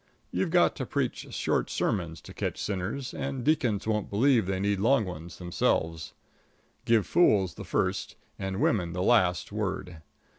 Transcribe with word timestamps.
You've 0.31 0.49
got 0.49 0.75
to 0.77 0.85
preach 0.87 1.31
short 1.31 1.69
sermons 1.69 2.21
to 2.21 2.33
catch 2.33 2.57
sinners; 2.59 3.13
and 3.13 3.43
deacons 3.43 3.85
won't 3.85 4.09
believe 4.09 4.47
they 4.47 4.59
need 4.59 4.79
long 4.79 5.05
ones 5.05 5.37
themselves. 5.37 6.13
Give 6.85 7.05
fools 7.05 7.53
the 7.53 7.63
first 7.65 8.15
and 8.39 8.59
women 8.59 8.93
the 8.93 9.03
last 9.03 9.51
word. 9.51 10.01